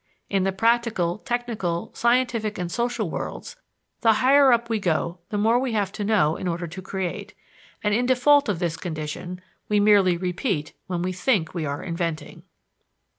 In 0.31 0.45
the 0.45 0.51
practical, 0.51 1.19
technical, 1.19 1.91
scientific 1.93 2.57
and 2.57 2.71
social 2.71 3.11
worlds 3.11 3.55
the 4.01 4.13
higher 4.13 4.51
up 4.51 4.67
we 4.67 4.79
go 4.79 5.19
the 5.29 5.37
more 5.37 5.59
we 5.59 5.73
have 5.73 5.91
to 5.91 6.03
know 6.03 6.37
in 6.37 6.47
order 6.47 6.65
to 6.65 6.81
create, 6.81 7.35
and 7.83 7.93
in 7.93 8.07
default 8.07 8.49
of 8.49 8.57
this 8.57 8.77
condition 8.77 9.41
we 9.69 9.79
merely 9.79 10.17
repeat 10.17 10.73
when 10.87 11.03
we 11.03 11.11
think 11.13 11.53
we 11.53 11.67
are 11.67 11.83
inventing. 11.83 12.41